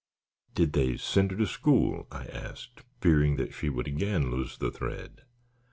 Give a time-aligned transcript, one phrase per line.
[0.55, 5.21] "Did they send her to school?" I asked, fearing she would again lose the thread.